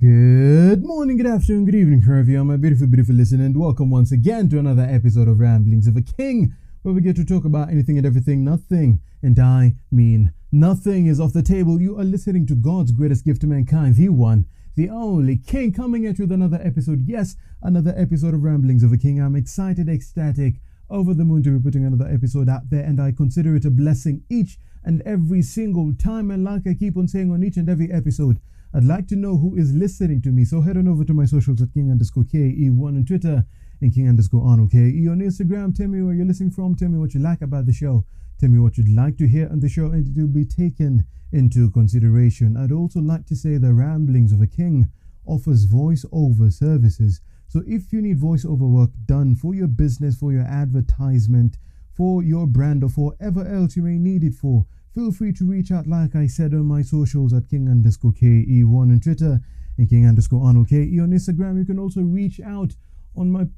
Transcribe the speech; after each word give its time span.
Good 0.00 0.82
morning, 0.82 1.18
good 1.18 1.26
afternoon, 1.26 1.66
good 1.66 1.74
evening, 1.74 2.00
wherever 2.00 2.30
you 2.30 2.40
are, 2.40 2.44
my 2.44 2.56
beautiful, 2.56 2.86
beautiful 2.86 3.14
listener, 3.14 3.44
and 3.44 3.54
welcome 3.54 3.90
once 3.90 4.10
again 4.10 4.48
to 4.48 4.58
another 4.58 4.88
episode 4.88 5.28
of 5.28 5.40
Ramblings 5.40 5.86
of 5.86 5.94
a 5.94 6.00
King, 6.00 6.54
where 6.80 6.94
we 6.94 7.02
get 7.02 7.16
to 7.16 7.24
talk 7.26 7.44
about 7.44 7.68
anything 7.68 7.98
and 7.98 8.06
everything, 8.06 8.42
nothing, 8.42 9.02
and 9.20 9.38
I 9.38 9.74
mean 9.90 10.32
nothing 10.50 11.04
is 11.04 11.20
off 11.20 11.34
the 11.34 11.42
table. 11.42 11.82
You 11.82 12.00
are 12.00 12.04
listening 12.04 12.46
to 12.46 12.54
God's 12.54 12.92
greatest 12.92 13.26
gift 13.26 13.42
to 13.42 13.46
mankind, 13.46 13.96
the 13.96 14.08
one, 14.08 14.46
the 14.74 14.88
only 14.88 15.36
King, 15.36 15.70
coming 15.70 16.06
at 16.06 16.18
you 16.18 16.24
with 16.24 16.32
another 16.32 16.62
episode. 16.64 17.06
Yes, 17.06 17.36
another 17.60 17.92
episode 17.94 18.32
of 18.32 18.42
Ramblings 18.42 18.82
of 18.82 18.94
a 18.94 18.96
King. 18.96 19.20
I'm 19.20 19.36
excited, 19.36 19.86
ecstatic, 19.86 20.62
over 20.88 21.12
the 21.12 21.26
moon 21.26 21.42
to 21.42 21.58
be 21.58 21.62
putting 21.62 21.84
another 21.84 22.10
episode 22.10 22.48
out 22.48 22.70
there, 22.70 22.84
and 22.84 23.02
I 23.02 23.12
consider 23.12 23.54
it 23.54 23.66
a 23.66 23.70
blessing 23.70 24.22
each 24.30 24.56
and 24.84 25.02
every 25.02 25.42
single 25.42 25.92
time. 25.94 26.30
And 26.30 26.44
like 26.44 26.66
I 26.66 26.74
keep 26.74 26.96
on 26.96 27.08
saying 27.08 27.30
on 27.30 27.42
each 27.42 27.56
and 27.56 27.68
every 27.68 27.90
episode, 27.90 28.40
I'd 28.72 28.84
like 28.84 29.08
to 29.08 29.16
know 29.16 29.36
who 29.36 29.56
is 29.56 29.72
listening 29.72 30.22
to 30.22 30.30
me. 30.30 30.44
So 30.44 30.60
head 30.60 30.76
on 30.76 30.86
over 30.86 31.04
to 31.04 31.12
my 31.12 31.24
socials 31.24 31.60
at 31.60 31.74
King 31.74 31.90
underscore 31.90 32.24
KE1 32.24 32.86
on 32.86 33.04
Twitter 33.04 33.44
and 33.80 33.92
King 33.92 34.08
underscore 34.08 34.46
Arnold 34.46 34.70
KE 34.70 35.08
on 35.08 35.20
Instagram. 35.20 35.74
Tell 35.74 35.88
me 35.88 36.02
where 36.02 36.14
you're 36.14 36.26
listening 36.26 36.52
from. 36.52 36.74
Tell 36.76 36.88
me 36.88 36.98
what 36.98 37.14
you 37.14 37.20
like 37.20 37.42
about 37.42 37.66
the 37.66 37.72
show. 37.72 38.04
Tell 38.38 38.48
me 38.48 38.58
what 38.58 38.78
you'd 38.78 38.88
like 38.88 39.18
to 39.18 39.26
hear 39.26 39.48
on 39.50 39.60
the 39.60 39.68
show 39.68 39.86
and 39.86 40.06
it 40.06 40.20
will 40.20 40.28
be 40.28 40.44
taken 40.44 41.04
into 41.32 41.70
consideration. 41.70 42.56
I'd 42.56 42.72
also 42.72 43.00
like 43.00 43.26
to 43.26 43.36
say 43.36 43.56
the 43.56 43.74
Ramblings 43.74 44.32
of 44.32 44.40
a 44.40 44.46
King 44.46 44.88
offers 45.26 45.66
voiceover 45.66 46.52
services. 46.52 47.20
So 47.48 47.62
if 47.66 47.92
you 47.92 48.00
need 48.00 48.20
voiceover 48.20 48.70
work 48.70 48.90
done 49.06 49.34
for 49.34 49.54
your 49.54 49.66
business, 49.66 50.16
for 50.16 50.32
your 50.32 50.44
advertisement, 50.44 51.58
for 52.00 52.22
your 52.22 52.46
brand, 52.46 52.82
or 52.82 52.88
for 52.88 53.10
whatever 53.10 53.46
else 53.46 53.76
you 53.76 53.82
may 53.82 53.98
need 53.98 54.24
it 54.24 54.32
for, 54.32 54.64
feel 54.94 55.12
free 55.12 55.34
to 55.34 55.44
reach 55.44 55.70
out, 55.70 55.86
like 55.86 56.16
I 56.16 56.26
said, 56.26 56.54
on 56.54 56.64
my 56.64 56.80
socials 56.80 57.34
at 57.34 57.50
King 57.50 57.68
underscore 57.68 58.12
KE1 58.12 58.74
on 58.74 59.00
Twitter 59.00 59.38
and 59.76 59.86
King 59.86 60.06
underscore 60.06 60.42
Arnold 60.42 60.70
KE 60.70 60.98
on 60.98 61.10
Instagram. 61.10 61.58
You 61.58 61.66
can 61.66 61.78
also 61.78 62.00
reach 62.00 62.40
out 62.40 62.74
on 63.14 63.30
my 63.30 63.48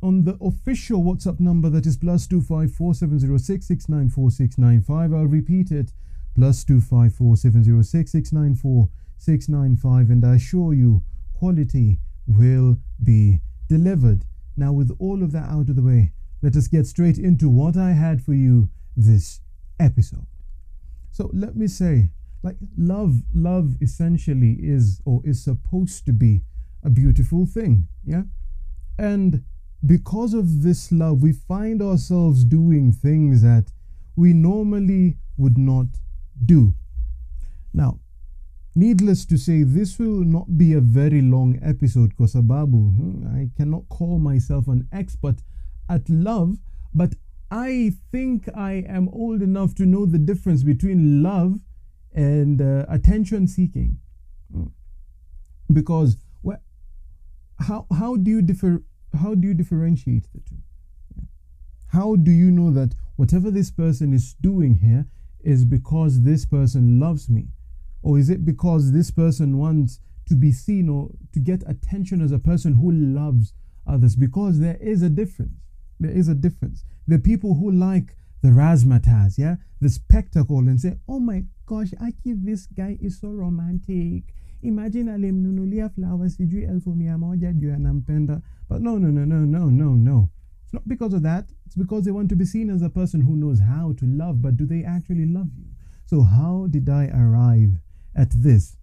on 0.00 0.22
the 0.22 0.38
official 0.40 1.02
WhatsApp 1.02 1.40
number 1.40 1.68
that 1.70 1.86
is 1.86 1.96
plus 1.96 2.28
two 2.28 2.40
five 2.40 2.70
four 2.72 2.94
seven 2.94 3.18
zero 3.18 3.36
six 3.36 3.66
six 3.66 3.88
nine 3.88 4.08
four 4.08 4.30
six 4.30 4.58
nine 4.58 4.80
five. 4.80 5.12
I'll 5.12 5.26
repeat 5.26 5.72
it 5.72 5.92
plus 6.36 6.62
two 6.62 6.80
five 6.80 7.12
four 7.12 7.36
seven 7.36 7.64
zero 7.64 7.82
six 7.82 8.12
six 8.12 8.32
nine 8.32 8.54
four 8.54 8.90
six 9.16 9.48
nine 9.48 9.74
five, 9.74 10.08
and 10.08 10.24
I 10.24 10.36
assure 10.36 10.72
you, 10.72 11.02
quality 11.34 11.98
will 12.28 12.78
be 13.02 13.40
delivered. 13.68 14.24
Now, 14.56 14.72
with 14.72 14.94
all 15.00 15.24
of 15.24 15.32
that 15.32 15.50
out 15.50 15.68
of 15.68 15.74
the 15.74 15.82
way, 15.82 16.12
let 16.42 16.56
us 16.56 16.68
get 16.68 16.86
straight 16.86 17.18
into 17.18 17.48
what 17.48 17.76
I 17.76 17.92
had 17.92 18.22
for 18.22 18.34
you 18.34 18.68
this 18.96 19.40
episode. 19.80 20.26
So 21.10 21.30
let 21.32 21.56
me 21.56 21.66
say, 21.66 22.10
like 22.42 22.56
love, 22.76 23.22
love 23.34 23.74
essentially 23.80 24.56
is 24.60 25.00
or 25.04 25.20
is 25.24 25.42
supposed 25.42 26.06
to 26.06 26.12
be 26.12 26.42
a 26.84 26.90
beautiful 26.90 27.46
thing, 27.46 27.88
yeah? 28.04 28.22
And 28.98 29.44
because 29.84 30.34
of 30.34 30.62
this 30.62 30.92
love, 30.92 31.22
we 31.22 31.32
find 31.32 31.82
ourselves 31.82 32.44
doing 32.44 32.92
things 32.92 33.42
that 33.42 33.72
we 34.16 34.32
normally 34.32 35.16
would 35.36 35.58
not 35.58 35.86
do. 36.44 36.74
Now, 37.72 38.00
needless 38.74 39.24
to 39.26 39.36
say, 39.36 39.62
this 39.62 39.98
will 39.98 40.24
not 40.24 40.58
be 40.58 40.72
a 40.72 40.80
very 40.80 41.22
long 41.22 41.58
episode, 41.62 42.16
Kosababu. 42.16 42.96
hmm, 42.96 43.26
I 43.26 43.50
cannot 43.56 43.88
call 43.88 44.18
myself 44.18 44.68
an 44.68 44.88
expert 44.92 45.42
at 45.88 46.08
love, 46.08 46.58
but 46.94 47.14
I 47.50 47.92
think 48.12 48.48
I 48.54 48.84
am 48.86 49.08
old 49.08 49.42
enough 49.42 49.74
to 49.76 49.86
know 49.86 50.04
the 50.04 50.18
difference 50.18 50.62
between 50.62 51.22
love 51.22 51.60
and 52.14 52.60
uh, 52.60 52.84
attention 52.88 53.46
seeking. 53.48 53.98
Mm. 54.54 54.70
Because 55.72 56.16
well, 56.42 56.60
how 57.60 57.86
how 57.92 58.16
do 58.16 58.30
you 58.30 58.42
differ 58.42 58.82
how 59.18 59.34
do 59.34 59.48
you 59.48 59.54
differentiate 59.54 60.28
the 60.34 60.40
two? 60.40 60.56
How 61.88 62.16
do 62.16 62.30
you 62.30 62.50
know 62.50 62.70
that 62.70 62.94
whatever 63.16 63.50
this 63.50 63.70
person 63.70 64.12
is 64.12 64.34
doing 64.34 64.76
here 64.76 65.06
is 65.40 65.64
because 65.64 66.22
this 66.22 66.44
person 66.44 67.00
loves 67.00 67.30
me? 67.30 67.48
Or 68.02 68.18
is 68.18 68.28
it 68.28 68.44
because 68.44 68.92
this 68.92 69.10
person 69.10 69.58
wants 69.58 70.00
to 70.28 70.34
be 70.34 70.52
seen 70.52 70.88
or 70.88 71.10
to 71.32 71.40
get 71.40 71.62
attention 71.66 72.20
as 72.20 72.30
a 72.30 72.38
person 72.38 72.74
who 72.74 72.92
loves 72.92 73.54
others? 73.86 74.16
Because 74.16 74.60
there 74.60 74.76
is 74.80 75.02
a 75.02 75.08
difference. 75.08 75.67
There 76.00 76.18
is 76.18 76.28
a 76.28 76.34
difference. 76.34 76.84
The 77.08 77.18
people 77.18 77.54
who 77.54 77.70
like 77.70 78.14
the 78.42 78.50
razzmatazz, 78.50 79.38
yeah, 79.38 79.56
the 79.80 79.88
spectacle, 79.88 80.58
and 80.68 80.80
say, 80.80 80.98
"Oh 81.08 81.20
my 81.20 81.44
gosh, 81.66 81.92
Aki, 82.00 82.34
this 82.34 82.66
guy 82.66 82.98
is 83.00 83.18
so 83.20 83.32
romantic." 83.32 84.34
Imagine 84.62 85.08
alimnunulia 85.08 85.88
flowers 85.88 86.36
sijui 86.36 86.62
elfu 86.62 86.94
mia 86.94 87.18
moja 87.18 87.52
juu 87.52 87.74
anampenda. 87.74 88.42
But 88.68 88.82
no, 88.82 88.98
no, 88.98 89.10
no, 89.10 89.24
no, 89.24 89.44
no, 89.44 89.70
no, 89.70 89.94
no. 89.94 90.30
It's 90.64 90.72
not 90.74 90.88
because 90.88 91.16
of 91.16 91.22
that. 91.22 91.50
It's 91.66 91.76
because 91.76 92.04
they 92.04 92.12
want 92.12 92.28
to 92.28 92.36
be 92.36 92.44
seen 92.44 92.70
as 92.70 92.82
a 92.82 92.90
person 92.90 93.22
who 93.22 93.36
knows 93.36 93.60
how 93.60 93.92
to 93.94 94.06
love, 94.06 94.42
but 94.42 94.56
do 94.56 94.66
they 94.66 94.84
actually 94.84 95.26
love 95.26 95.50
you? 95.56 95.66
So 96.06 96.22
how 96.22 96.66
did 96.70 96.88
I 96.88 97.06
arrive 97.06 97.80
at 98.14 98.30
this? 98.42 98.76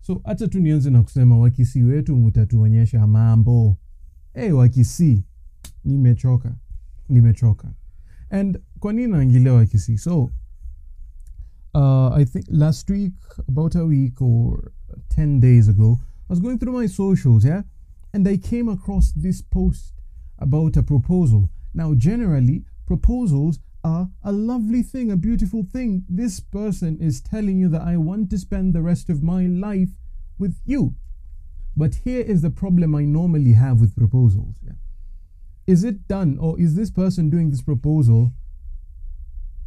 So 0.00 0.20
acha 0.24 0.48
tu 0.48 0.60
nianze 0.60 0.90
na 0.90 1.02
kusema 1.02 1.38
wakisi 1.38 1.82
wetu 1.82 2.16
mutatuonyesha 2.16 3.06
mambo. 3.06 3.76
Hey, 4.34 4.52
wakisi 4.52 5.24
nimechoka 5.86 6.56
nimechoka. 7.08 7.74
And 8.30 8.58
kwa 8.78 8.92
nini 8.92 9.12
naingilia 9.12 9.52
wakisi 9.52 9.98
so 9.98 10.30
uh, 11.74 12.16
i 12.16 12.24
think 12.24 12.44
last 12.48 12.90
week 12.90 13.14
about 13.48 13.76
a 13.76 13.84
week 13.84 14.20
or 14.22 14.72
10 15.08 15.40
days 15.40 15.68
ago 15.68 16.00
i 16.02 16.26
was 16.28 16.40
going 16.40 16.58
through 16.58 16.80
my 16.80 16.88
socials 16.88 17.44
yeah? 17.44 17.62
And 18.12 18.28
i 18.28 18.38
came 18.38 18.72
across 18.72 19.14
this 19.14 19.42
post 19.42 19.94
about 20.38 20.76
a 20.76 20.82
proposal. 20.82 21.48
Now 21.74 21.94
generally 21.94 22.64
proposals 22.86 23.58
are 23.84 24.08
a 24.22 24.32
lovely 24.32 24.82
thing 24.82 25.10
a 25.12 25.16
beautiful 25.16 25.62
thing. 25.72 26.04
This 26.08 26.40
person 26.40 26.98
is 27.00 27.20
telling 27.20 27.58
you 27.58 27.68
that 27.68 27.82
i 27.82 27.96
want 27.96 28.30
to 28.30 28.38
spend 28.38 28.74
the 28.74 28.82
rest 28.82 29.10
of 29.10 29.22
my 29.22 29.46
life 29.46 29.90
with 30.38 30.56
you. 30.64 30.94
But 31.76 31.94
here 32.04 32.20
is 32.20 32.40
the 32.42 32.50
problem 32.50 32.94
i 32.94 33.04
normally 33.04 33.52
have 33.52 33.80
with 33.80 33.94
proposals 33.96 34.56
yeah 34.62 34.72
is 35.66 35.84
it 35.84 36.06
done 36.06 36.38
or 36.38 36.58
is 36.60 36.74
this 36.74 36.90
person 36.90 37.28
doing 37.28 37.50
this 37.50 37.62
proposal 37.62 38.32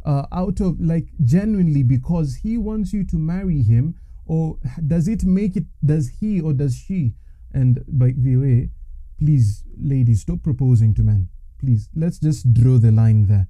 uh, 0.04 0.26
out 0.32 0.60
of 0.60 0.80
like 0.80 1.08
genuinely 1.24 1.82
because 1.82 2.36
he 2.36 2.56
wants 2.56 2.92
you 2.92 3.04
to 3.04 3.16
marry 3.16 3.62
him 3.62 3.94
or 4.26 4.58
does 4.86 5.08
it 5.08 5.24
make 5.24 5.56
it 5.56 5.64
does 5.84 6.08
he 6.20 6.40
or 6.40 6.52
does 6.52 6.74
she 6.76 7.12
and 7.52 7.84
by 7.86 8.12
the 8.16 8.36
way 8.36 8.70
please 9.18 9.64
ladies 9.78 10.22
stop 10.22 10.42
proposing 10.42 10.94
to 10.94 11.02
men. 11.02 11.28
Please 11.58 11.90
let's 11.94 12.18
just 12.18 12.54
draw 12.54 12.78
the 12.78 12.90
line 12.90 13.26
there. 13.26 13.48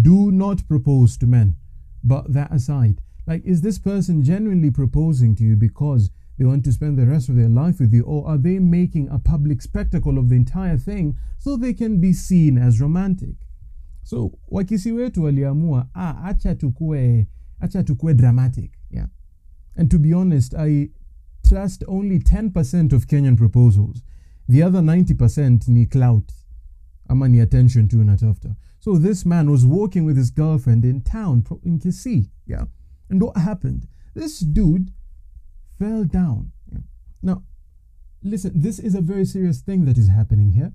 Do 0.00 0.30
not 0.30 0.68
propose 0.68 1.16
to 1.18 1.26
men 1.26 1.56
but 2.04 2.32
that 2.32 2.52
aside 2.52 3.00
like 3.26 3.44
is 3.44 3.60
this 3.62 3.78
person 3.78 4.22
genuinely 4.22 4.70
proposing 4.70 5.34
to 5.34 5.42
you 5.42 5.56
because 5.56 6.10
they 6.38 6.44
want 6.44 6.64
to 6.64 6.72
spend 6.72 6.96
the 6.96 7.06
rest 7.06 7.28
of 7.28 7.36
their 7.36 7.48
life 7.48 7.80
with 7.80 7.92
you, 7.92 8.04
or 8.04 8.28
are 8.28 8.38
they 8.38 8.58
making 8.58 9.08
a 9.10 9.18
public 9.18 9.60
spectacle 9.60 10.18
of 10.18 10.28
the 10.28 10.36
entire 10.36 10.76
thing 10.76 11.16
so 11.38 11.56
they 11.56 11.74
can 11.74 12.00
be 12.00 12.12
seen 12.12 12.56
as 12.56 12.80
romantic? 12.80 13.34
So 14.04 14.38
wakisi 14.50 14.92
wetu 14.92 15.22
waliamua, 15.22 15.88
ah, 15.94 16.24
acha 16.24 16.54
tukue, 16.54 17.26
acha 17.60 17.82
tukue 17.82 18.14
dramatic, 18.14 18.78
yeah. 18.90 19.06
And 19.76 19.90
to 19.90 19.98
be 19.98 20.12
honest, 20.12 20.54
I 20.54 20.90
trust 21.46 21.84
only 21.88 22.18
10% 22.18 22.92
of 22.92 23.06
Kenyan 23.06 23.36
proposals. 23.36 24.02
The 24.48 24.62
other 24.62 24.80
90% 24.80 25.68
ni 25.68 25.86
clout, 25.86 26.32
ama 27.08 27.28
ni 27.28 27.40
attention 27.40 27.88
to 27.88 27.96
unatafuta. 27.96 28.56
So 28.80 28.96
this 28.96 29.26
man 29.26 29.50
was 29.50 29.66
walking 29.66 30.04
with 30.04 30.16
his 30.16 30.30
girlfriend 30.30 30.84
in 30.84 31.00
town 31.00 31.44
in 31.64 31.78
Kisii, 31.78 32.30
yeah. 32.46 32.66
And 33.10 33.22
what 33.22 33.36
happened? 33.36 33.88
This 34.14 34.40
dude 34.40 34.92
fell 35.78 36.04
down. 36.04 36.52
Now, 37.22 37.44
listen, 38.22 38.52
this 38.54 38.78
is 38.78 38.94
a 38.94 39.00
very 39.00 39.24
serious 39.24 39.60
thing 39.60 39.84
that 39.84 39.98
is 39.98 40.08
happening 40.08 40.52
here. 40.52 40.72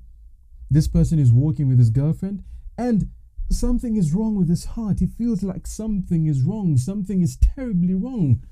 This 0.69 0.87
person 0.87 1.19
is 1.19 1.31
walking 1.31 1.67
with 1.67 1.79
his 1.79 1.89
girlfriend, 1.89 2.43
and 2.77 3.09
something 3.49 3.95
is 3.95 4.13
wrong 4.13 4.35
with 4.35 4.49
his 4.49 4.65
heart. 4.65 4.99
He 4.99 5.07
feels 5.07 5.43
like 5.43 5.67
something 5.67 6.25
is 6.25 6.41
wrong, 6.41 6.77
something 6.77 7.21
is 7.21 7.37
terribly 7.37 7.93
wrong. 7.93 8.43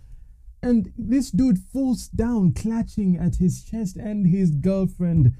And 0.61 0.93
this 0.97 1.31
dude 1.31 1.57
falls 1.57 2.07
down, 2.07 2.53
clutching 2.53 3.17
at 3.17 3.37
his 3.37 3.63
chest, 3.63 3.97
and 3.97 4.27
his 4.27 4.51
girlfriend 4.51 5.35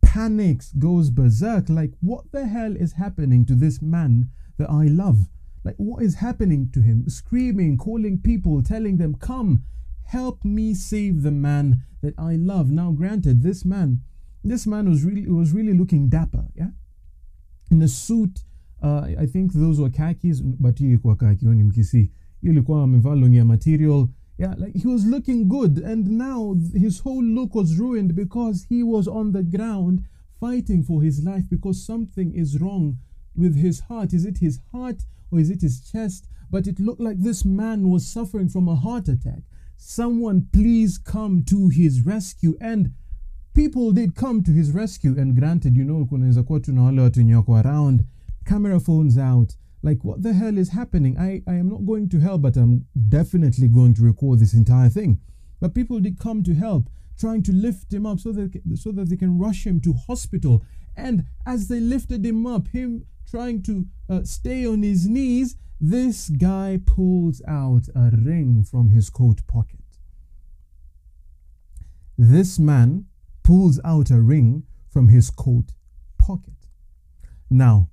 panics, 0.00 0.72
goes 0.78 1.10
berserk. 1.10 1.68
Like, 1.68 1.92
what 2.00 2.30
the 2.32 2.46
hell 2.46 2.76
is 2.76 2.94
happening 2.94 3.46
to 3.46 3.54
this 3.54 3.80
man 3.80 4.28
that 4.58 4.70
I 4.70 4.84
love? 4.84 5.28
Like, 5.64 5.76
what 5.76 6.02
is 6.02 6.16
happening 6.16 6.70
to 6.72 6.80
him? 6.80 7.08
Screaming, 7.08 7.78
calling 7.78 8.20
people, 8.20 8.62
telling 8.62 8.96
them, 8.98 9.14
Come, 9.14 9.64
help 10.12 10.44
me 10.44 10.74
save 10.74 11.22
the 11.22 11.30
man 11.30 11.84
that 12.02 12.14
I 12.18 12.36
love. 12.36 12.70
Now, 12.70 12.90
granted, 12.90 13.42
this 13.42 13.64
man, 13.64 14.02
this 14.44 14.66
man 14.66 14.88
was 14.88 15.04
really 15.04 15.26
was 15.26 15.52
really 15.52 15.72
looking 15.72 16.08
dapper, 16.08 16.46
yeah, 16.54 16.72
in 17.70 17.80
a 17.80 17.88
suit. 17.88 18.40
Uh, 18.82 19.06
I 19.18 19.26
think 19.26 19.52
those 19.52 19.80
were 19.80 19.88
khakis, 19.88 20.40
but 20.40 20.78
material 23.44 24.10
Yeah, 24.38 24.54
like 24.58 24.74
he 24.74 24.86
was 24.86 25.06
looking 25.06 25.48
good, 25.48 25.78
and 25.78 26.18
now 26.26 26.56
his 26.74 27.00
whole 27.00 27.22
look 27.22 27.54
was 27.54 27.78
ruined 27.78 28.14
because 28.14 28.66
he 28.68 28.82
was 28.82 29.06
on 29.06 29.32
the 29.32 29.42
ground 29.42 30.04
fighting 30.40 30.82
for 30.82 31.02
his 31.02 31.22
life 31.22 31.44
because 31.48 31.86
something 31.86 32.34
is 32.34 32.60
wrong 32.60 32.98
with 33.34 33.54
his 33.56 33.80
heart. 33.80 34.12
Is 34.12 34.24
it 34.26 34.38
his 34.38 34.58
heart 34.72 35.02
or 35.30 35.38
is 35.38 35.48
it 35.48 35.62
his 35.62 35.80
chest? 35.80 36.26
But 36.50 36.66
it 36.66 36.80
looked 36.80 37.00
like 37.00 37.20
this 37.20 37.44
man 37.44 37.88
was 37.88 38.06
suffering 38.06 38.48
from 38.48 38.68
a 38.68 38.74
heart 38.74 39.08
attack. 39.08 39.42
Someone 39.84 40.46
please 40.52 40.96
come 40.96 41.42
to 41.42 41.68
his 41.68 42.02
rescue. 42.02 42.56
And 42.60 42.92
people 43.52 43.90
did 43.90 44.14
come 44.14 44.42
to 44.44 44.52
his 44.52 44.70
rescue. 44.70 45.18
And 45.18 45.34
granted, 45.34 45.76
you 45.76 45.84
know, 45.84 46.06
kunaweza 46.06 46.42
kuwa 46.42 46.60
tuna 46.60 46.82
wale 46.82 47.00
watu 47.00 47.20
wenye 47.20 47.34
wako 47.34 47.56
around, 47.56 48.04
camera 48.44 48.80
phones 48.80 49.18
out. 49.18 49.56
Like, 49.82 50.04
what 50.04 50.22
the 50.22 50.32
hell 50.32 50.58
is 50.58 50.68
happening? 50.70 51.18
I, 51.18 51.42
I 51.48 51.58
am 51.58 51.68
not 51.68 51.84
going 51.84 52.08
to 52.08 52.20
help, 52.20 52.42
but 52.42 52.56
I'm 52.56 52.84
definitely 53.08 53.68
going 53.68 53.94
to 53.94 54.04
record 54.04 54.38
this 54.38 54.54
entire 54.54 54.88
thing. 54.88 55.18
But 55.60 55.74
people 55.74 55.98
did 56.00 56.18
come 56.18 56.44
to 56.44 56.54
help, 56.54 56.88
trying 57.18 57.42
to 57.42 57.52
lift 57.52 57.92
him 57.92 58.06
up 58.06 58.20
so 58.20 58.32
that 58.32 58.60
so 58.76 58.92
that 58.92 59.08
they 59.08 59.16
can 59.16 59.36
rush 59.38 59.66
him 59.66 59.80
to 59.80 59.94
hospital. 60.06 60.62
And 60.96 61.24
as 61.44 61.66
they 61.66 61.80
lifted 61.80 62.24
him 62.24 62.46
up, 62.46 62.68
him 62.68 63.06
trying 63.28 63.62
to 63.62 63.86
uh, 64.08 64.22
stay 64.22 64.64
on 64.64 64.82
his 64.82 65.08
knees, 65.08 65.56
this 65.82 66.28
guy 66.28 66.78
pulls 66.86 67.42
out 67.48 67.88
a 67.96 68.12
ring 68.16 68.62
from 68.62 68.90
his 68.90 69.10
coat 69.10 69.44
pocket. 69.48 69.80
This 72.16 72.56
man 72.56 73.06
pulls 73.42 73.80
out 73.84 74.08
a 74.12 74.20
ring 74.20 74.62
from 74.88 75.08
his 75.08 75.28
coat 75.28 75.72
pocket. 76.18 76.68
Now, 77.50 77.88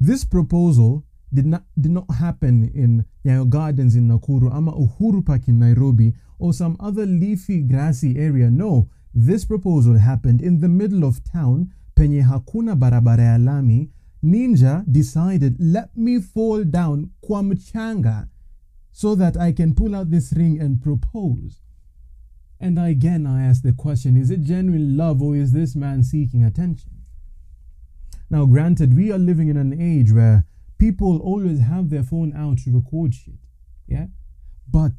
this 0.00 0.24
proposal 0.24 1.04
did 1.32 1.44
not 1.44 1.64
did 1.78 1.92
not 1.92 2.10
happen 2.10 2.70
in 2.74 3.04
Nyayo 3.26 3.46
Gardens 3.46 3.94
in 3.94 4.08
Nakuru, 4.08 4.50
ama 4.50 4.72
Uhuru 4.72 5.24
Park 5.26 5.48
in 5.48 5.58
Nairobi, 5.58 6.14
or 6.38 6.54
some 6.54 6.78
other 6.80 7.04
leafy, 7.04 7.60
grassy 7.60 8.16
area. 8.18 8.50
No, 8.50 8.88
this 9.12 9.44
proposal 9.44 9.98
happened 9.98 10.40
in 10.40 10.60
the 10.60 10.68
middle 10.68 11.04
of 11.04 11.22
town, 11.24 11.74
penye 11.94 12.22
hakuna 12.22 12.74
barabara 12.74 13.24
ya 13.24 13.36
lami. 13.36 13.90
Ninja 14.22 14.84
decided, 14.90 15.56
let 15.58 15.96
me 15.96 16.20
fall 16.20 16.64
down 16.64 17.10
kwa 17.20 17.42
mchanga 17.42 18.28
so 18.90 19.14
that 19.14 19.36
I 19.36 19.52
can 19.52 19.74
pull 19.74 19.94
out 19.94 20.10
this 20.10 20.32
ring 20.32 20.60
and 20.60 20.82
propose. 20.82 21.60
And 22.60 22.78
again, 22.78 23.26
I 23.26 23.44
ask 23.44 23.62
the 23.62 23.72
question 23.72 24.16
is 24.16 24.30
it 24.30 24.42
genuine 24.42 24.96
love 24.96 25.22
or 25.22 25.36
is 25.36 25.52
this 25.52 25.76
man 25.76 26.02
seeking 26.02 26.44
attention? 26.44 26.90
Now, 28.30 28.44
granted, 28.44 28.96
we 28.96 29.12
are 29.12 29.18
living 29.18 29.48
in 29.48 29.56
an 29.56 29.80
age 29.80 30.12
where 30.12 30.44
people 30.78 31.18
always 31.20 31.60
have 31.60 31.88
their 31.88 32.02
phone 32.02 32.34
out 32.36 32.58
to 32.58 32.72
record 32.72 33.14
shit. 33.14 33.38
Yeah? 33.86 34.06
But 34.70 34.92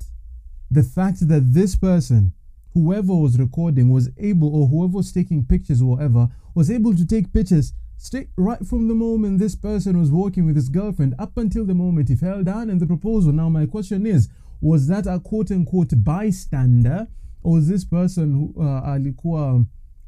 the 0.71 0.83
fact 0.83 1.27
that 1.27 1.53
this 1.53 1.75
person, 1.75 2.33
whoever 2.73 3.13
was 3.13 3.37
recording, 3.37 3.89
was 3.89 4.09
able, 4.17 4.55
or 4.55 4.67
whoever 4.67 4.97
was 4.97 5.11
taking 5.11 5.45
pictures 5.45 5.81
or 5.81 5.97
whatever, 5.97 6.29
was 6.55 6.71
able 6.71 6.95
to 6.95 7.05
take 7.05 7.33
pictures 7.33 7.73
straight 7.99 8.29
right 8.37 8.65
from 8.65 8.87
the 8.87 8.93
moment 8.95 9.39
this 9.39 9.55
person 9.55 9.99
was 9.99 10.09
walking 10.09 10.45
with 10.45 10.55
his 10.55 10.69
girlfriend 10.69 11.13
up 11.19 11.37
until 11.37 11.65
the 11.65 11.73
moment 11.73 12.07
he 12.09 12.15
fell 12.15 12.43
down. 12.43 12.69
In 12.69 12.79
the 12.79 12.85
proposal. 12.85 13.33
Now, 13.33 13.49
my 13.49 13.65
question 13.65 14.05
is 14.05 14.29
was 14.61 14.87
that 14.87 15.05
a 15.07 15.19
quote 15.19 15.51
unquote 15.51 15.93
bystander, 16.03 17.07
or 17.43 17.53
was 17.53 17.67
this 17.67 17.85
person 17.85 18.33
who 18.33 18.53
uh, 18.57 18.81
alikuwa, 18.87 19.65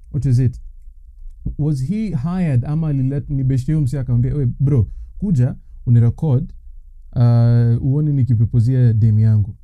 what 0.09 0.25
is 0.25 0.39
it? 0.39 0.57
Was 1.57 1.81
he 1.81 2.11
hired? 2.11 2.65
Ama 2.65 2.93
ni 2.93 3.03
msi 3.81 3.97
akamwambia 3.97 4.35
we 4.35 4.45
bro 4.59 4.87
kuja 5.17 5.55
unirecord 5.85 6.53
uh, 7.15 7.83
uone 7.83 8.13
nikipropozia 8.13 8.93
dem 8.93 9.19
yangu. 9.19 9.55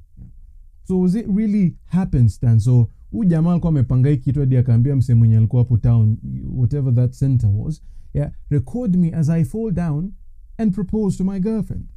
So 0.83 1.00
was 1.00 1.15
it 1.15 1.27
really 1.35 1.75
happenstance? 1.85 2.63
So 2.65 2.89
huyu 3.12 3.29
jamaa 3.29 3.51
alikuwa 3.51 3.69
amepanga 3.69 4.09
hii 4.09 4.18
kitu 4.18 4.39
hadi 4.39 4.57
akaambia 4.57 4.95
msee 4.95 5.13
mwenye 5.13 5.38
alikuwa 5.38 5.62
hapo 5.63 5.77
town 5.77 6.18
whatever 6.56 6.95
that 6.95 7.12
center 7.19 7.50
was 7.53 7.81
yeah? 8.18 8.30
Record 8.50 8.96
me 8.96 9.12
as 9.14 9.30
i 9.30 9.44
fall 9.44 9.72
down 9.72 10.14
and 10.58 10.74
propose 10.74 11.18
to 11.18 11.24
my 11.24 11.40
girlfriend. 11.40 11.88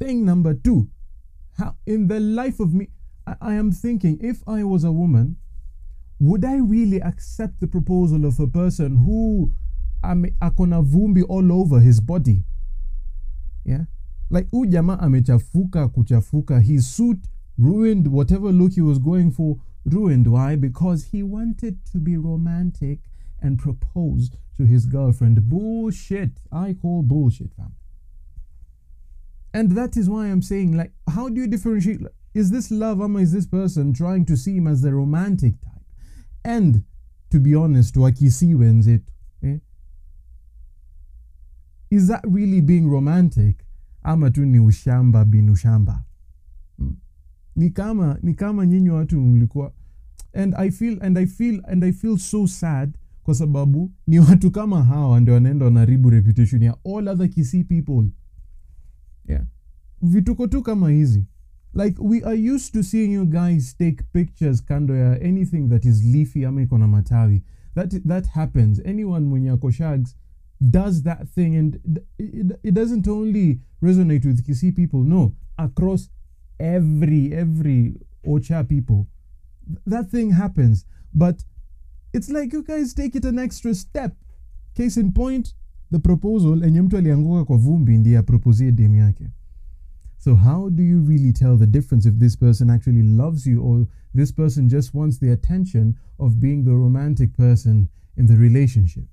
Thing 0.00 0.24
number 0.24 0.54
two 0.54 0.88
how 1.58 1.76
in 1.86 2.08
the 2.08 2.18
life 2.20 2.58
of 2.60 2.74
me 2.74 2.88
I, 3.26 3.34
I 3.40 3.54
am 3.54 3.70
thinking 3.72 4.18
if 4.20 4.42
i 4.48 4.64
was 4.64 4.84
a 4.84 4.90
woman 4.92 5.36
would 6.20 6.44
i 6.44 6.56
really 6.56 7.00
accept 7.00 7.60
the 7.60 7.68
proposal 7.68 8.24
of 8.24 8.40
a 8.40 8.46
person 8.48 8.96
who 9.04 9.52
ame- 10.04 10.36
akona 10.40 10.82
vumbi 10.82 11.22
all 11.28 11.52
over 11.52 11.80
his 11.80 12.00
body? 12.00 12.44
Yeah? 13.64 13.84
Like 14.30 14.50
huyu 14.50 14.66
jamaa 14.70 14.98
amechafuka 14.98 15.88
kuchafuka 15.88 16.60
his 16.60 16.96
suit 16.96 17.28
ruined 17.58 18.08
whatever 18.08 18.52
look 18.52 18.72
he 18.72 18.80
was 18.82 18.98
going 18.98 19.30
for 19.30 19.56
ruined. 19.84 20.26
Why? 20.28 20.56
Because 20.56 21.04
he 21.12 21.22
wanted 21.22 21.84
to 21.92 21.98
be 21.98 22.16
romantic 22.16 23.00
and 23.44 23.58
propose 23.58 24.30
to 24.56 24.64
his 24.64 24.86
girlfriend. 24.86 25.48
Bullshit. 25.48 26.40
I 26.50 26.72
call 26.72 27.02
bullshit 27.02 27.52
fam. 27.54 27.74
And 29.52 29.72
that 29.72 29.96
is 29.96 30.08
why 30.10 30.26
i'm 30.26 30.42
saying 30.42 30.76
like 30.76 30.92
how 31.08 31.28
do 31.28 31.40
you 31.40 31.46
differentiate 31.46 32.00
is 32.34 32.50
this 32.50 32.72
love 32.72 33.00
or 33.00 33.20
is 33.20 33.30
this 33.30 33.46
person 33.46 33.92
trying 33.94 34.24
to 34.24 34.36
see 34.36 34.56
him 34.56 34.66
as 34.66 34.82
the 34.82 34.92
romantic 34.92 35.60
type? 35.60 35.84
And 36.44 36.84
to 37.30 37.38
be 37.38 37.54
honest 37.54 37.94
wakisi 37.94 38.54
wenzetu 38.54 39.12
eh? 39.42 39.58
is 41.90 42.08
that 42.08 42.24
really 42.24 42.60
being 42.60 42.90
romantic? 42.90 43.64
Ama 44.02 44.30
tu 44.30 44.44
ni 44.44 44.58
ushamba 44.58 45.24
bin 45.24 45.48
ushamba. 45.50 46.04
Mm. 46.78 46.96
ni 47.56 47.70
kama 48.34 48.66
ni 48.66 48.90
watu 48.90 49.20
mlikuwa 49.20 49.72
and 50.34 50.54
i 50.56 50.70
feel 50.70 50.98
and 51.02 51.16
i 51.18 51.26
feel 51.26 51.60
and 51.68 51.84
i 51.84 51.92
feel 51.92 52.18
so 52.18 52.46
sad 52.46 52.98
kwa 53.24 53.34
sababu 53.34 53.92
ni 54.06 54.18
watu 54.18 54.50
kama 54.50 54.84
hawa 54.84 55.20
ndio 55.20 55.34
wanaenda 55.34 55.64
wanaribu 55.64 56.10
reputation 56.10 56.62
ya 56.62 56.76
all 56.84 57.08
other 57.08 57.30
kisii 57.30 57.64
people. 57.64 58.10
Yeah. 59.28 59.46
Vituko 60.02 60.46
tu 60.46 60.62
kama 60.62 60.90
hizi. 60.90 61.26
Like 61.74 61.96
we 62.02 62.20
are 62.24 62.50
used 62.50 62.72
to 62.72 62.82
seeing 62.82 63.12
you 63.12 63.26
guys 63.26 63.76
take 63.76 64.04
pictures 64.12 64.64
kando 64.64 64.96
ya 64.96 65.12
anything 65.20 65.68
that 65.68 65.84
is 65.84 66.04
leafy 66.04 66.44
ama 66.46 66.62
iko 66.62 66.78
na 66.78 66.88
matawi. 66.88 67.42
That, 67.74 68.02
that 68.08 68.26
happens. 68.26 68.80
Anyone 68.86 69.26
mwenye 69.26 69.50
ako 69.50 69.70
shags 69.70 70.16
does 70.60 71.02
that 71.02 71.28
thing 71.34 71.56
and 71.56 71.80
it, 72.18 72.52
it 72.62 72.74
doesn't 72.74 73.08
only 73.08 73.60
resonate 73.82 74.28
with 74.28 74.42
Kisii 74.42 74.72
people. 74.72 74.98
No 75.04 75.32
across 75.56 76.10
every 76.58 77.32
every 77.32 78.00
Ocha 78.26 78.64
people. 78.64 79.06
That 79.86 80.10
thing 80.10 80.30
happens. 80.32 80.86
But 81.12 81.44
it's 82.14 82.28
like 82.28 82.56
you 82.56 82.62
guys 82.62 82.94
take 82.94 83.18
it 83.18 83.24
an 83.24 83.38
extra 83.38 83.74
step 83.74 84.12
case 84.74 85.00
in 85.00 85.12
point 85.12 85.54
the 85.92 85.98
proposal 85.98 86.64
enye 86.64 86.82
mtu 86.82 86.96
alianguka 86.96 87.44
kwa 87.44 87.56
vumbi 87.56 87.98
ndiye 87.98 88.18
aproposie 88.18 88.72
dem 88.72 88.94
yake 88.94 89.30
so 90.18 90.36
how 90.36 90.70
do 90.70 90.82
you 90.82 91.06
really 91.06 91.32
tell 91.32 91.58
the 91.58 91.66
difference 91.66 92.08
if 92.08 92.14
this 92.14 92.38
person 92.38 92.70
actually 92.70 93.02
loves 93.02 93.46
you 93.46 93.64
or 93.64 93.86
this 94.16 94.34
person 94.34 94.68
just 94.68 94.94
wants 94.94 95.20
the 95.20 95.32
attention 95.32 95.94
of 96.18 96.34
being 96.34 96.62
the 96.64 96.70
romantic 96.70 97.32
person 97.36 97.86
in 98.16 98.26
the 98.26 98.36
relationship 98.36 99.04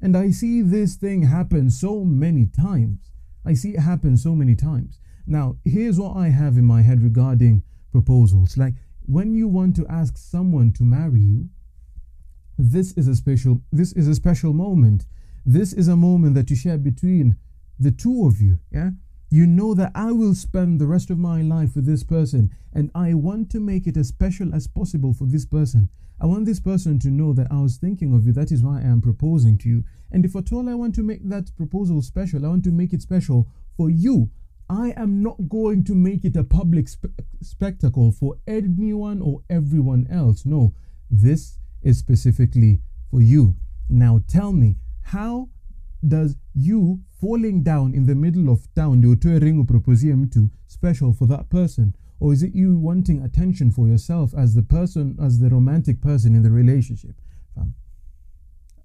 and 0.00 0.16
I 0.16 0.30
see 0.30 0.62
this 0.62 0.96
thing 0.96 1.22
happen 1.22 1.70
so 1.70 2.04
many 2.04 2.46
times. 2.46 3.10
I 3.44 3.54
see 3.54 3.70
it 3.70 3.80
happen 3.80 4.16
so 4.16 4.34
many 4.34 4.54
times. 4.54 5.00
Now, 5.26 5.56
here's 5.64 5.98
what 5.98 6.16
I 6.16 6.28
have 6.28 6.58
in 6.58 6.64
my 6.64 6.82
head 6.82 7.02
regarding 7.02 7.62
proposals. 7.92 8.56
Like 8.56 8.74
when 9.06 9.34
you 9.34 9.48
want 9.48 9.74
to 9.76 9.86
ask 9.88 10.18
someone 10.18 10.72
to 10.72 10.84
marry 10.84 11.20
you, 11.20 11.48
this 12.58 12.92
is 12.92 13.08
a 13.08 13.14
special 13.14 13.62
this 13.72 13.92
is 13.92 14.08
a 14.08 14.14
special 14.14 14.52
moment. 14.52 15.06
This 15.44 15.72
is 15.72 15.88
a 15.88 15.96
moment 15.96 16.34
that 16.34 16.50
you 16.50 16.56
share 16.56 16.78
between 16.78 17.36
the 17.78 17.90
two 17.90 18.26
of 18.26 18.40
you, 18.40 18.58
yeah? 18.72 18.90
You 19.30 19.46
know 19.46 19.74
that 19.74 19.92
I 19.94 20.12
will 20.12 20.34
spend 20.34 20.80
the 20.80 20.86
rest 20.86 21.10
of 21.10 21.18
my 21.18 21.42
life 21.42 21.74
with 21.74 21.84
this 21.84 22.04
person 22.04 22.50
and 22.72 22.90
I 22.94 23.14
want 23.14 23.50
to 23.50 23.60
make 23.60 23.86
it 23.86 23.96
as 23.96 24.08
special 24.08 24.54
as 24.54 24.66
possible 24.66 25.12
for 25.12 25.26
this 25.26 25.44
person. 25.44 25.88
I 26.20 26.26
want 26.26 26.46
this 26.46 26.60
person 26.60 26.98
to 27.00 27.10
know 27.10 27.32
that 27.34 27.48
I 27.50 27.60
was 27.60 27.76
thinking 27.76 28.14
of 28.14 28.24
you. 28.24 28.32
That 28.32 28.50
is 28.50 28.62
why 28.62 28.78
I 28.78 28.84
am 28.84 29.02
proposing 29.02 29.58
to 29.58 29.68
you. 29.68 29.84
And 30.10 30.24
if 30.24 30.34
at 30.34 30.52
all 30.52 30.68
I 30.68 30.74
want 30.74 30.94
to 30.94 31.02
make 31.02 31.28
that 31.28 31.54
proposal 31.56 32.00
special, 32.00 32.46
I 32.46 32.48
want 32.48 32.64
to 32.64 32.70
make 32.70 32.92
it 32.92 33.02
special 33.02 33.48
for 33.76 33.90
you. 33.90 34.30
I 34.70 34.94
am 34.96 35.22
not 35.22 35.48
going 35.48 35.84
to 35.84 35.94
make 35.94 36.24
it 36.24 36.36
a 36.36 36.42
public 36.42 36.88
spe- 36.88 37.20
spectacle 37.42 38.10
for 38.12 38.36
anyone 38.46 39.20
or 39.20 39.42
everyone 39.50 40.06
else. 40.10 40.46
No, 40.46 40.72
this 41.10 41.58
is 41.86 41.98
specifically 41.98 42.80
for 43.10 43.22
you. 43.22 43.54
Now 43.88 44.20
tell 44.26 44.52
me, 44.52 44.76
how 45.02 45.48
does 46.08 46.36
you 46.54 47.00
falling 47.20 47.62
down 47.62 47.94
in 47.94 48.06
the 48.06 48.14
middle 48.14 48.48
of 48.48 48.66
town 48.74 48.98
ndio 48.98 49.10
utoe 49.10 49.38
ring 49.38 49.60
uproposie 49.60 50.14
mtu 50.14 50.48
special 50.66 51.12
for 51.12 51.28
that 51.28 51.48
person? 51.48 51.92
Or 52.20 52.32
is 52.34 52.42
it 52.42 52.54
you 52.54 52.78
wanting 52.78 53.22
attention 53.22 53.70
for 53.70 53.88
yourself 53.88 54.34
as 54.34 54.54
the 54.54 54.62
person 54.62 55.16
as 55.20 55.38
the 55.38 55.48
romantic 55.48 56.00
person 56.00 56.34
in 56.34 56.42
the 56.42 56.50
relationship? 56.50 57.14
Um, 57.56 57.74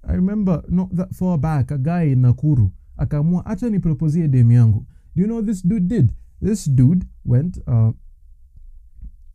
i 0.04 0.16
remember 0.16 0.64
not 0.70 0.96
that 0.96 1.14
far 1.14 1.38
back 1.38 1.72
a 1.72 1.78
guy 1.78 2.12
in 2.12 2.22
nakuru 2.22 2.72
akaamua 2.98 3.46
acha 3.46 3.70
niproposie 3.70 4.28
dem 4.28 4.52
yangu. 4.52 4.86
Do 5.16 5.22
you 5.22 5.28
know 5.28 5.42
this 5.42 5.62
dude 5.62 5.88
did? 5.88 6.14
This 6.42 6.66
dude 6.66 7.06
went 7.26 7.58
uh, 7.68 7.92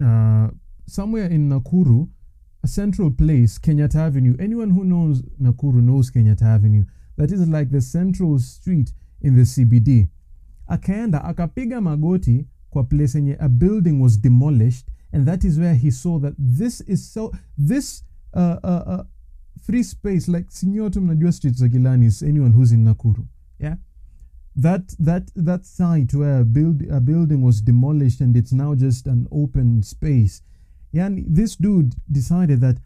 uh, 0.03 0.49
somewhere 0.87 1.27
in 1.27 1.49
Nakuru, 1.49 2.09
a 2.63 2.69
central 2.69 3.11
place, 3.11 3.59
Kenyatta 3.59 3.97
Avenue. 3.97 4.37
Anyone 4.39 4.71
who 4.71 4.85
knows 4.85 5.23
Nakuru 5.41 5.83
knows 5.83 6.11
Kenyatta 6.11 6.43
Avenue. 6.43 6.85
That 7.17 7.33
is 7.33 7.49
like 7.49 7.71
the 7.71 7.81
central 7.81 8.39
street 8.39 8.93
in 9.23 9.37
the 9.37 9.43
CBD. 9.43 10.09
Akaenda 10.69 11.25
akapiga 11.25 11.81
magoti 11.81 12.47
kwa 12.71 12.85
place 12.85 13.19
yenye 13.19 13.37
a 13.41 13.49
building 13.49 14.01
was 14.01 14.17
demolished, 14.21 14.89
and 15.13 15.27
that 15.27 15.45
is 15.45 15.59
where 15.59 15.75
he 15.75 15.91
saw 15.91 16.19
that 16.19 16.35
this 16.39 16.81
is 16.81 17.13
so 17.13 17.33
this 17.57 18.03
uh, 18.35 18.57
uh, 18.65 18.83
uh, 18.87 19.03
free 19.63 19.83
space 19.83 20.29
like 20.29 20.51
sinyoto 20.51 21.01
mnajua 21.01 21.33
streets 21.33 21.59
za 21.59 21.69
Gilani 21.69 22.07
is 22.07 22.23
anyone 22.23 22.53
who's 22.53 22.73
in 22.73 22.85
Nakuru. 22.85 23.25
Yeah 23.59 23.77
that 24.57 24.95
that 24.99 25.31
that 25.37 25.65
site 25.67 26.15
where 26.15 26.41
a, 26.41 26.45
build, 26.45 26.83
a 26.91 27.01
building 27.01 27.43
was 27.43 27.61
demolished 27.61 28.21
and 28.21 28.37
it's 28.37 28.53
now 28.53 28.75
just 28.75 29.07
an 29.07 29.29
open 29.31 29.83
space 29.83 30.43
and 30.99 31.25
this 31.29 31.57
dude 31.57 31.95
decided 32.11 32.61
that 32.61 32.79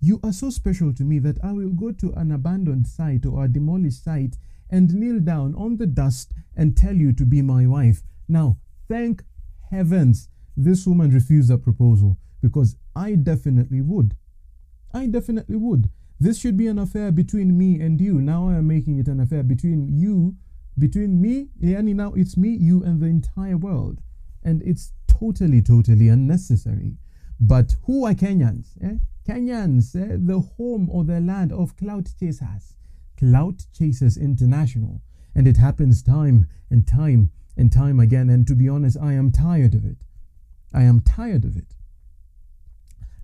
you 0.00 0.20
are 0.22 0.32
so 0.32 0.50
special 0.50 0.92
to 0.92 1.04
me 1.04 1.18
that 1.18 1.42
i 1.42 1.52
will 1.52 1.70
go 1.70 1.90
to 1.92 2.12
an 2.12 2.30
abandoned 2.32 2.86
site 2.86 3.24
or 3.24 3.44
a 3.44 3.48
demolished 3.48 4.04
site 4.04 4.36
and 4.70 4.94
kneel 4.94 5.20
down 5.20 5.54
on 5.54 5.76
the 5.76 5.86
dust 5.86 6.32
and 6.56 6.76
tell 6.76 6.94
you 6.94 7.12
to 7.12 7.24
be 7.24 7.40
my 7.42 7.66
wife 7.66 8.02
now 8.28 8.56
thank 8.88 9.22
heavens 9.70 10.28
this 10.56 10.86
woman 10.86 11.10
refused 11.10 11.50
that 11.50 11.62
proposal 11.62 12.16
because 12.40 12.76
i 12.94 13.14
definitely 13.14 13.80
would 13.80 14.16
i 14.92 15.06
definitely 15.06 15.56
would 15.56 15.90
this 16.18 16.38
should 16.38 16.56
be 16.56 16.66
an 16.66 16.78
affair 16.78 17.12
between 17.12 17.56
me 17.56 17.80
and 17.80 18.00
you 18.00 18.20
now 18.20 18.48
i 18.48 18.54
am 18.54 18.66
making 18.66 18.98
it 18.98 19.08
an 19.08 19.20
affair 19.20 19.42
between 19.42 19.88
you 19.88 20.36
between 20.78 21.20
me, 21.20 21.48
yani 21.60 21.94
now 21.94 22.12
it's 22.14 22.36
me, 22.36 22.50
you, 22.50 22.82
and 22.82 23.00
the 23.00 23.06
entire 23.06 23.56
world. 23.56 24.00
And 24.42 24.62
it's 24.62 24.92
totally, 25.08 25.62
totally 25.62 26.08
unnecessary. 26.08 26.96
But 27.38 27.76
who 27.84 28.06
are 28.06 28.14
Kenyans? 28.14 28.68
Eh? 28.82 28.96
Kenyans, 29.28 29.94
eh? 29.94 30.16
the 30.18 30.40
home 30.40 30.88
or 30.90 31.04
the 31.04 31.20
land 31.20 31.52
of 31.52 31.76
clout 31.76 32.08
chasers. 32.18 32.76
Clout 33.16 33.66
Chasers 33.72 34.16
International. 34.16 35.02
And 35.34 35.46
it 35.48 35.56
happens 35.56 36.02
time 36.02 36.46
and 36.70 36.86
time 36.86 37.30
and 37.56 37.72
time 37.72 38.00
again. 38.00 38.30
And 38.30 38.46
to 38.46 38.54
be 38.54 38.68
honest, 38.68 38.96
I 39.00 39.14
am 39.14 39.32
tired 39.32 39.74
of 39.74 39.84
it. 39.84 39.98
I 40.72 40.82
am 40.82 41.00
tired 41.00 41.44
of 41.44 41.56
it. 41.56 41.74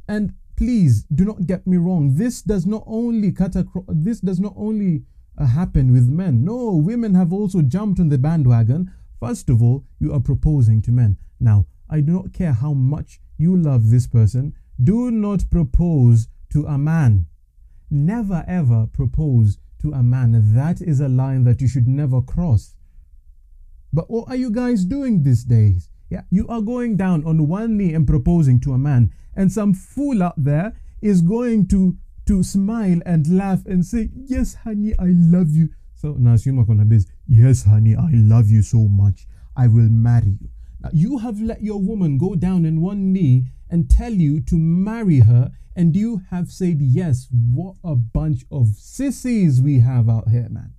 And 0.09 0.35
please 0.57 1.05
do 1.05 1.25
not 1.25 1.47
get 1.47 1.67
me 1.67 1.77
wrong. 1.77 2.17
This 2.17 2.43
does 2.43 2.67
not 2.67 2.85
only 2.87 3.33
cut 3.33 3.57
across, 3.57 3.85
this 3.89 4.21
does 4.21 4.41
not 4.41 4.55
only 4.57 5.03
uh, 5.39 5.47
happen 5.47 5.93
with 5.93 6.09
men. 6.09 6.45
No, 6.45 6.75
women 6.75 7.15
have 7.15 7.33
also 7.33 7.63
jumped 7.63 8.01
on 8.01 8.09
the 8.09 8.19
bandwagon. 8.19 8.93
First 9.21 9.49
of 9.49 9.63
all, 9.63 9.85
you 9.99 10.13
are 10.13 10.21
proposing 10.21 10.83
to 10.83 10.91
men. 10.91 11.17
Now, 11.41 11.67
I 11.93 12.01
do 12.01 12.13
not 12.13 12.33
care 12.33 12.55
how 12.55 12.73
much 12.73 13.21
you 13.37 13.55
love 13.55 13.91
this 13.91 14.07
person, 14.07 14.55
do 14.83 15.11
not 15.11 15.51
propose 15.51 16.27
to 16.51 16.65
a 16.65 16.79
man. 16.79 17.27
Never 17.91 18.43
ever 18.49 18.89
propose 18.91 19.59
to 19.83 19.93
a 19.93 20.03
man. 20.03 20.55
That 20.55 20.81
is 20.81 21.01
a 21.01 21.09
line 21.09 21.45
that 21.45 21.61
you 21.61 21.69
should 21.69 21.87
never 21.87 22.23
cross. 22.23 22.75
But 23.93 24.11
what 24.11 24.29
are 24.31 24.37
you 24.37 24.51
guys 24.51 24.87
doing 24.87 25.23
these 25.23 25.45
days? 25.45 25.91
Yeah, 26.09 26.23
you 26.31 26.47
are 26.49 26.63
going 26.63 26.97
down 26.97 27.27
on 27.27 27.47
one 27.47 27.77
knee 27.77 27.93
and 27.93 28.07
proposing 28.07 28.59
to 28.61 28.73
a 28.73 28.79
man, 28.79 29.13
and 29.37 29.53
some 29.53 29.75
fool 29.75 30.23
out 30.23 30.43
there 30.43 30.75
is 31.03 31.21
going 31.21 31.69
to 31.69 31.99
to 32.25 32.43
smile 32.43 33.01
and 33.05 33.37
laugh 33.37 33.67
and 33.67 33.85
say, 33.85 34.09
Yes, 34.15 34.55
honey, 34.55 34.95
I 34.99 35.09
love 35.09 35.51
you. 35.51 35.69
So 35.95 36.15
Nasima 36.15 36.65
Konabes, 36.67 37.07
Yes, 37.27 37.65
honey, 37.65 37.97
I 37.97 38.09
love 38.13 38.49
you 38.49 38.63
so 38.63 38.89
much. 38.89 39.27
I 39.57 39.67
will 39.67 39.91
marry 39.91 40.39
you. 40.41 40.49
You 40.93 41.19
have 41.19 41.41
let 41.41 41.63
your 41.63 41.81
woman 41.81 42.19
go 42.19 42.35
down 42.35 42.67
on 42.67 42.81
one 42.81 43.13
knee 43.13 43.47
and 43.71 43.89
tell 43.89 44.13
you 44.13 44.41
to 44.41 44.57
marry 44.57 45.21
her, 45.21 45.53
and 45.77 45.97
you 45.97 46.23
have 46.31 46.51
said 46.51 46.81
yes. 46.81 47.29
What 47.31 47.77
a 47.85 47.95
bunch 47.95 48.45
of 48.51 48.69
sissies 48.77 49.63
we 49.63 49.81
have 49.81 50.09
out 50.09 50.29
here, 50.29 50.49
man. 50.51 50.75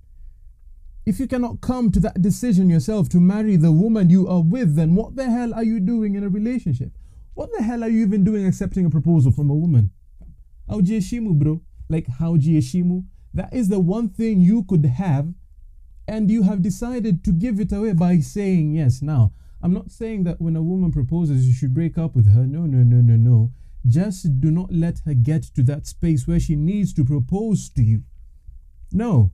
If 1.06 1.20
you 1.20 1.26
cannot 1.26 1.60
come 1.60 1.90
to 1.92 2.00
that 2.00 2.22
decision 2.22 2.70
yourself 2.70 3.08
to 3.10 3.20
marry 3.20 3.56
the 3.56 3.72
woman 3.72 4.08
you 4.10 4.28
are 4.28 4.42
with, 4.42 4.76
then 4.76 4.94
what 4.94 5.16
the 5.16 5.30
hell 5.30 5.52
are 5.52 5.64
you 5.64 5.80
doing 5.80 6.14
in 6.14 6.24
a 6.24 6.28
relationship? 6.28 6.92
What 7.34 7.50
the 7.56 7.62
hell 7.62 7.82
are 7.82 7.88
you 7.88 8.02
even 8.02 8.24
doing 8.24 8.46
accepting 8.46 8.86
a 8.86 8.90
proposal 8.90 9.32
from 9.32 9.50
a 9.50 9.54
woman? 9.54 9.90
Haujiheshimu, 10.70 11.38
bro. 11.38 11.60
Like 11.88 12.06
haujiheshimu. 12.06 13.04
That 13.34 13.52
is 13.52 13.68
the 13.68 13.80
one 13.80 14.08
thing 14.08 14.40
you 14.40 14.62
could 14.62 14.86
have, 14.86 15.34
and 16.06 16.30
you 16.30 16.44
have 16.44 16.62
decided 16.62 17.24
to 17.24 17.32
give 17.32 17.58
it 17.58 17.72
away 17.72 17.92
by 17.92 18.20
saying 18.20 18.74
yes. 18.74 19.02
Now, 19.02 19.32
I'm 19.64 19.72
not 19.72 19.90
saying 19.90 20.24
that 20.24 20.42
when 20.42 20.56
a 20.56 20.62
woman 20.62 20.92
proposes, 20.92 21.48
you 21.48 21.54
should 21.54 21.72
break 21.72 21.96
up 21.96 22.14
with 22.14 22.30
her. 22.34 22.46
No, 22.46 22.66
no, 22.66 22.82
no, 22.82 23.00
no, 23.00 23.16
no. 23.16 23.50
Just 23.86 24.38
do 24.38 24.50
not 24.50 24.70
let 24.70 24.98
her 25.06 25.14
get 25.14 25.42
to 25.54 25.62
that 25.62 25.86
space 25.86 26.28
where 26.28 26.38
she 26.38 26.54
needs 26.54 26.92
to 26.92 27.02
propose 27.02 27.70
to 27.70 27.82
you. 27.82 28.02
No. 28.92 29.32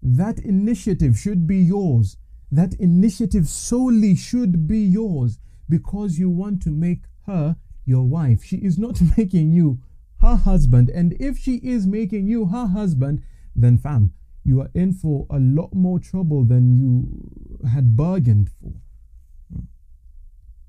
That 0.00 0.38
initiative 0.38 1.18
should 1.18 1.46
be 1.46 1.58
yours. 1.58 2.16
That 2.50 2.72
initiative 2.80 3.46
solely 3.46 4.16
should 4.16 4.66
be 4.66 4.78
yours 4.78 5.38
because 5.68 6.18
you 6.18 6.30
want 6.30 6.62
to 6.62 6.70
make 6.70 7.02
her 7.26 7.56
your 7.84 8.04
wife. 8.04 8.42
She 8.42 8.56
is 8.56 8.78
not 8.78 8.98
making 9.18 9.52
you 9.52 9.78
her 10.22 10.36
husband. 10.36 10.88
And 10.88 11.14
if 11.20 11.36
she 11.36 11.56
is 11.56 11.86
making 11.86 12.28
you 12.28 12.46
her 12.46 12.68
husband, 12.68 13.22
then 13.54 13.76
fam, 13.76 14.14
you 14.42 14.62
are 14.62 14.70
in 14.72 14.94
for 14.94 15.26
a 15.28 15.38
lot 15.38 15.74
more 15.74 15.98
trouble 15.98 16.46
than 16.46 16.78
you 16.78 17.68
had 17.68 17.94
bargained 17.94 18.48
for. 18.48 18.72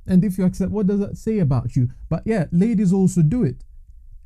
And 0.07 0.23
if 0.23 0.37
you 0.37 0.45
accept, 0.45 0.71
what 0.71 0.87
does 0.87 0.99
that 0.99 1.17
say 1.17 1.39
about 1.39 1.75
you? 1.75 1.89
But 2.09 2.23
yeah, 2.25 2.45
ladies 2.51 2.93
also 2.93 3.21
do 3.21 3.43
it. 3.43 3.63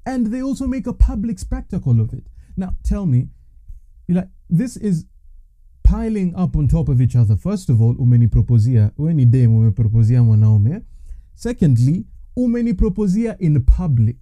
And 0.06 0.28
they 0.28 0.42
also 0.42 0.68
make 0.68 0.88
a 0.88 0.94
public 0.94 1.40
spectacle 1.40 2.00
of 2.02 2.14
it. 2.14 2.28
Now, 2.58 2.76
tell 2.84 3.06
me, 3.06 3.30
like, 4.08 4.28
this 4.50 4.76
is 4.76 5.06
piling 5.84 6.36
up 6.36 6.56
on 6.56 6.68
top 6.68 6.90
of 6.90 7.02
each 7.02 7.16
other. 7.16 7.36
First 7.36 7.70
of 7.70 7.82
all, 7.82 7.96
umeniproposia, 7.96 8.92
weni 8.98 9.26
dem 9.26 9.56
umeproposia 9.56 10.24
mwanaume. 10.24 10.82
Secondly, 11.36 12.06
umeniproposia 12.36 13.38
in 13.40 13.64
public 13.64 14.18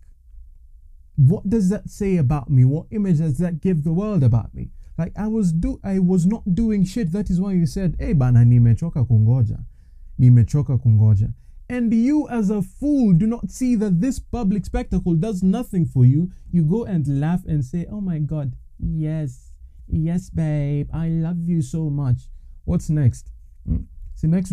what 1.18 1.50
does 1.50 1.70
that 1.70 1.90
say 1.90 2.18
about 2.18 2.50
me? 2.50 2.64
What 2.64 2.86
image 2.92 3.18
does 3.18 3.40
that 3.40 3.60
give 3.60 3.84
the 3.84 3.92
world 3.92 4.24
about 4.24 4.54
me? 4.54 4.70
Like 4.98 5.14
I 5.18 5.28
was 5.28 5.52
do 5.52 5.80
I 5.84 6.00
was 6.00 6.26
not 6.26 6.56
doing 6.56 6.86
shit. 6.86 7.12
That 7.12 7.30
is 7.30 7.42
why 7.42 7.54
you 7.54 7.66
said, 7.66 7.96
hey 8.00 8.14
bana, 8.14 8.46
nimechoka 8.46 9.04
kungoja. 9.04 9.60
Nimechoka 10.20 10.78
kungoja. 10.78 11.34
And 11.70 11.94
you 11.94 12.28
as 12.30 12.50
a 12.50 12.62
fool 12.62 13.14
do 13.14 13.28
not 13.28 13.52
see 13.52 13.76
that 13.76 14.00
this 14.00 14.20
public 14.20 14.66
spectacle 14.66 15.16
does 15.16 15.44
nothing 15.44 15.86
for 15.86 16.06
you. 16.06 16.32
You 16.52 16.64
go 16.64 16.86
and 16.86 17.06
laugh 17.20 17.44
and 17.46 17.64
say, 17.64 17.86
Oh 17.92 18.00
my 18.02 18.20
god, 18.20 18.56
yes, 18.80 19.52
yes, 19.88 20.30
babe, 20.30 20.90
I 20.94 21.10
love 21.10 21.40
you 21.46 21.62
so 21.62 21.90
much. 21.90 22.30
What's 22.64 22.90
next? 22.90 23.32
Hmm. 23.66 23.84
Si 24.16 24.28
next 24.28 24.52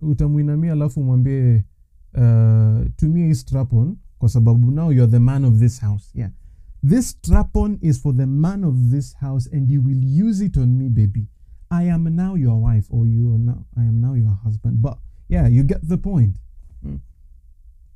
utamwinamia 0.00 0.72
alafu 0.72 1.02
mwambie 1.02 1.64
uh, 2.14 2.86
tumie 2.96 3.34
strap 3.34 3.72
on 3.72 3.96
kwa 4.18 4.28
sababu 4.28 4.70
now 4.70 4.92
you're 4.92 5.12
the 5.12 5.18
man 5.18 5.44
of 5.44 5.58
this 5.58 5.80
house 5.80 6.10
yeah 6.14 6.30
this 6.88 7.08
strap 7.08 7.56
on 7.56 7.78
is 7.80 8.00
for 8.00 8.16
the 8.16 8.26
man 8.26 8.64
of 8.64 8.76
this 8.90 9.16
house 9.16 9.50
and 9.52 9.70
you 9.70 9.82
will 9.82 10.26
use 10.28 10.44
it 10.44 10.56
on 10.56 10.68
me 10.76 10.88
baby 10.88 11.28
i 11.70 11.90
am 11.90 12.04
now 12.16 12.36
your 12.36 12.62
wife 12.62 12.86
or 12.90 13.06
you 13.06 13.34
are 13.34 13.38
now 13.38 13.64
i 13.76 13.88
am 13.88 14.00
now 14.00 14.14
your 14.14 14.38
husband 14.44 14.82
but 14.82 14.98
yeah 15.28 15.46
you 15.46 15.62
get 15.62 15.86
the 15.88 15.98
point 15.98 16.36
mm. 16.84 17.00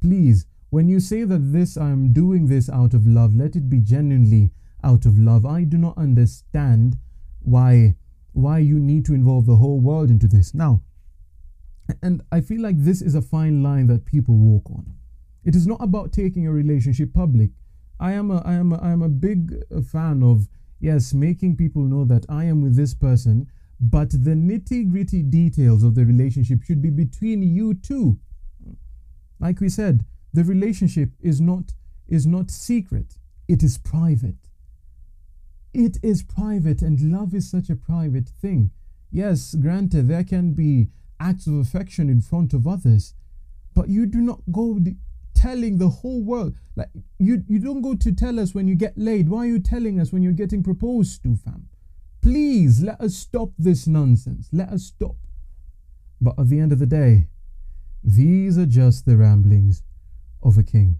please 0.01 0.47
when 0.71 0.89
you 0.89 1.01
say 1.01 1.25
that 1.25 1.53
this 1.53 1.77
i'm 1.77 2.13
doing 2.13 2.47
this 2.47 2.69
out 2.69 2.95
of 2.95 3.07
love 3.07 3.35
let 3.35 3.57
it 3.57 3.69
be 3.69 3.81
genuinely 3.81 4.51
out 4.83 5.05
of 5.07 5.19
love 5.19 5.45
i 5.45 5.63
do 5.63 5.77
not 5.77 5.97
understand 5.99 6.97
why 7.41 7.95
why 8.33 8.59
you 8.59 8.79
need 8.79 9.05
to 9.05 9.15
involve 9.15 9.47
the 9.47 9.57
whole 9.57 9.81
world 9.81 10.11
into 10.11 10.29
this 10.29 10.55
now 10.55 10.81
and 12.03 12.23
i 12.31 12.41
feel 12.41 12.61
like 12.61 12.77
this 12.79 13.03
is 13.03 13.15
a 13.15 13.23
fine 13.23 13.63
line 13.63 13.87
that 13.87 14.05
people 14.05 14.37
walk 14.37 14.71
on 14.71 14.95
it 15.45 15.57
is 15.57 15.67
not 15.67 15.83
about 15.83 16.13
taking 16.13 16.47
a 16.47 16.53
relationship 16.53 17.15
public. 17.15 17.51
I 17.99 18.13
am 18.13 18.31
a 18.31 18.43
I 18.45 18.55
am 18.55 18.73
a, 18.73 18.79
I 18.79 18.91
am 18.91 19.03
a 19.03 19.09
big 19.09 19.55
fan 19.85 20.23
of 20.23 20.49
yes, 20.81 21.15
making 21.15 21.57
people 21.57 21.83
know 21.83 22.05
that 22.05 22.27
I 22.29 22.45
am 22.45 22.63
with 22.63 22.77
this 22.77 22.95
person, 22.95 23.51
but 23.81 24.11
the 24.11 24.35
nitty-gritty 24.35 25.23
details 25.23 25.83
of 25.83 25.95
the 25.95 26.05
relationship 26.05 26.63
should 26.63 26.83
be 26.83 26.91
between 26.91 27.43
you 27.43 27.73
two. 27.75 28.19
Like 29.39 29.61
we 29.61 29.71
said, 29.71 30.05
the 30.35 30.45
relationship 30.45 31.11
is 31.21 31.41
not 31.41 31.73
is 32.07 32.27
not 32.27 32.51
secret. 32.51 33.15
It 33.49 33.63
is 33.63 33.79
private. 33.79 34.49
It 35.73 35.99
is 36.03 36.23
private 36.23 36.83
and 36.83 37.13
love 37.13 37.35
is 37.35 37.51
such 37.51 37.71
a 37.71 37.77
private 37.77 38.29
thing. 38.29 38.71
Yes, 39.11 39.55
granted 39.55 40.09
there 40.09 40.25
can 40.25 40.53
be 40.53 40.89
acts 41.19 41.47
of 41.47 41.55
affection 41.55 42.11
in 42.11 42.21
front 42.21 42.53
of 42.53 42.67
others, 42.67 43.15
but 43.75 43.89
you 43.89 44.07
do 44.07 44.21
not 44.21 44.41
go 44.53 44.79
telling 45.35 45.79
the 45.79 45.89
whole 45.89 46.23
world. 46.23 46.57
Like 46.77 46.91
you, 47.19 47.45
you 47.49 47.59
don't 47.61 47.83
go 47.83 47.95
to 47.95 48.13
tell 48.13 48.39
us 48.39 48.55
when 48.55 48.69
you 48.69 48.75
get 48.75 48.99
laid. 48.99 49.29
Why 49.29 49.45
are 49.45 49.47
you 49.47 49.61
telling 49.61 50.01
us 50.01 50.13
when 50.13 50.23
you're 50.23 50.33
getting 50.33 50.63
proposed 50.63 51.23
to, 51.23 51.37
fam? 51.37 51.69
Please 52.23 52.83
let 52.83 53.01
us 53.01 53.15
stop 53.15 53.51
this 53.59 53.87
nonsense. 53.87 54.49
Let 54.53 54.69
us 54.69 54.85
stop. 54.85 55.17
But 56.21 56.39
at 56.39 56.49
the 56.49 56.61
end 56.61 56.73
of 56.73 56.79
the 56.79 56.87
day, 56.87 57.29
these 58.05 58.59
are 58.59 58.67
just 58.67 59.07
the 59.07 59.17
ramblings 59.17 59.83
of 60.43 60.59
a 60.59 60.63
king. 60.63 60.99